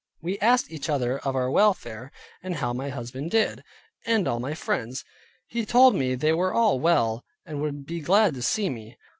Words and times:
We 0.19 0.39
asked 0.39 0.71
each 0.71 0.89
other 0.89 1.19
of 1.19 1.35
our 1.35 1.51
welfare, 1.51 2.11
and 2.41 2.55
how 2.55 2.73
my 2.73 2.89
husband 2.89 3.29
did, 3.29 3.63
and 4.03 4.27
all 4.27 4.39
my 4.39 4.55
friends? 4.55 5.05
He 5.45 5.63
told 5.63 5.93
me 5.93 6.15
they 6.15 6.33
were 6.33 6.55
all 6.55 6.79
well, 6.79 7.23
and 7.45 7.61
would 7.61 7.85
be 7.85 7.99
glad 7.99 8.33
to 8.33 8.41
see 8.41 8.67
me. 8.71 8.97